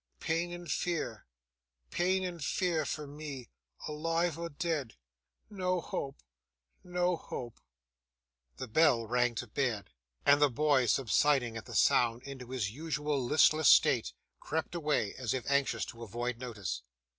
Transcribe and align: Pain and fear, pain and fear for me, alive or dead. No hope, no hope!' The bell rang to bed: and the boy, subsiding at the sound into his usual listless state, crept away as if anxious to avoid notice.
Pain 0.19 0.51
and 0.51 0.67
fear, 0.71 1.27
pain 1.91 2.23
and 2.23 2.43
fear 2.43 2.85
for 2.87 3.05
me, 3.05 3.51
alive 3.87 4.35
or 4.35 4.49
dead. 4.49 4.95
No 5.47 5.79
hope, 5.79 6.23
no 6.83 7.15
hope!' 7.15 7.61
The 8.57 8.67
bell 8.67 9.05
rang 9.05 9.35
to 9.35 9.45
bed: 9.47 9.91
and 10.25 10.41
the 10.41 10.49
boy, 10.49 10.87
subsiding 10.87 11.55
at 11.55 11.65
the 11.67 11.75
sound 11.75 12.23
into 12.23 12.49
his 12.49 12.71
usual 12.71 13.23
listless 13.23 13.69
state, 13.69 14.13
crept 14.39 14.73
away 14.73 15.13
as 15.19 15.35
if 15.35 15.45
anxious 15.47 15.85
to 15.85 16.01
avoid 16.01 16.39
notice. 16.39 16.81